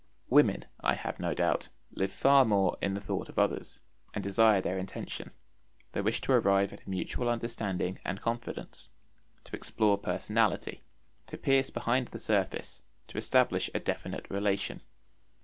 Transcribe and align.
Women, 0.29 0.65
I 0.79 0.95
have 0.95 1.19
no 1.19 1.35
doubt, 1.35 1.69
live 1.91 2.11
far 2.11 2.43
more 2.43 2.75
in 2.81 2.95
the 2.95 2.99
thought 2.99 3.29
of 3.29 3.37
others, 3.37 3.81
and 4.15 4.23
desire 4.23 4.59
their 4.59 4.79
intention; 4.79 5.29
they 5.91 6.01
wish 6.01 6.21
to 6.21 6.31
arrive 6.33 6.73
at 6.73 6.87
mutual 6.87 7.29
understanding 7.29 7.99
and 8.03 8.19
confidence, 8.19 8.89
to 9.43 9.55
explore 9.55 9.99
personality, 9.99 10.81
to 11.27 11.37
pierce 11.37 11.69
behind 11.69 12.07
the 12.07 12.17
surface, 12.17 12.81
to 13.09 13.19
establish 13.19 13.69
a 13.75 13.79
definite 13.79 14.27
relation. 14.31 14.81